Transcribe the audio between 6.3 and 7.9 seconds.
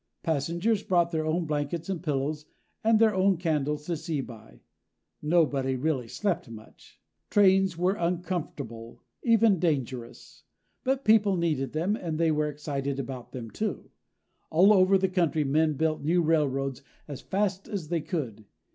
much. Trains